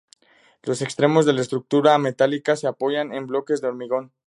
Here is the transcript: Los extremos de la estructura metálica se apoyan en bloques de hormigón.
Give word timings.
Los 0.63 0.81
extremos 0.81 1.27
de 1.27 1.33
la 1.33 1.41
estructura 1.41 1.95
metálica 1.99 2.55
se 2.55 2.65
apoyan 2.65 3.13
en 3.13 3.27
bloques 3.27 3.61
de 3.61 3.67
hormigón. 3.67 4.11